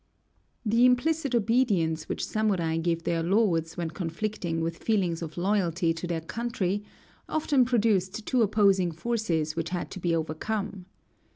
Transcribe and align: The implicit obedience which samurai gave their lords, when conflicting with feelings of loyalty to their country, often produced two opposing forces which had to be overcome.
The 0.65 0.83
implicit 0.83 1.35
obedience 1.35 2.09
which 2.09 2.25
samurai 2.25 2.77
gave 2.77 3.03
their 3.03 3.21
lords, 3.21 3.77
when 3.77 3.91
conflicting 3.91 4.59
with 4.59 4.79
feelings 4.79 5.21
of 5.21 5.37
loyalty 5.37 5.93
to 5.93 6.07
their 6.07 6.21
country, 6.21 6.83
often 7.29 7.65
produced 7.65 8.25
two 8.25 8.41
opposing 8.41 8.91
forces 8.91 9.55
which 9.55 9.69
had 9.69 9.91
to 9.91 9.99
be 9.99 10.15
overcome. 10.15 10.87